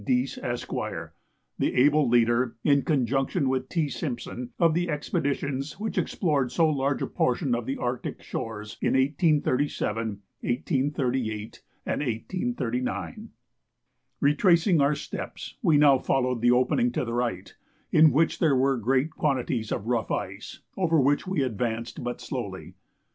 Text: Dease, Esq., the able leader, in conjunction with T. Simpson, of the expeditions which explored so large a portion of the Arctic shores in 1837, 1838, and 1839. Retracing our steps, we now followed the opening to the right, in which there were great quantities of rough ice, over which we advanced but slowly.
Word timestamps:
Dease, 0.03 0.39
Esq., 0.39 0.71
the 1.59 1.75
able 1.75 2.09
leader, 2.09 2.55
in 2.63 2.81
conjunction 2.81 3.47
with 3.47 3.69
T. 3.69 3.87
Simpson, 3.87 4.49
of 4.57 4.73
the 4.73 4.89
expeditions 4.89 5.79
which 5.79 5.95
explored 5.95 6.51
so 6.51 6.67
large 6.67 7.03
a 7.03 7.05
portion 7.05 7.53
of 7.53 7.67
the 7.67 7.77
Arctic 7.77 8.19
shores 8.23 8.79
in 8.81 8.93
1837, 8.95 10.07
1838, 10.39 11.61
and 11.85 12.01
1839. 12.01 13.29
Retracing 14.19 14.81
our 14.81 14.95
steps, 14.95 15.57
we 15.61 15.77
now 15.77 15.99
followed 15.99 16.41
the 16.41 16.49
opening 16.49 16.91
to 16.93 17.05
the 17.05 17.13
right, 17.13 17.53
in 17.91 18.11
which 18.11 18.39
there 18.39 18.55
were 18.55 18.77
great 18.77 19.11
quantities 19.11 19.71
of 19.71 19.85
rough 19.85 20.09
ice, 20.09 20.61
over 20.75 20.99
which 20.99 21.27
we 21.27 21.43
advanced 21.43 22.03
but 22.03 22.19
slowly. 22.19 22.73